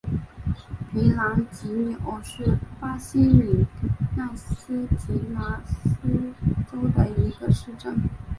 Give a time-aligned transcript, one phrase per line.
[0.91, 3.67] 皮兰吉纽是巴西米
[4.17, 5.99] 纳斯吉拉斯
[6.71, 7.95] 州的一个市镇。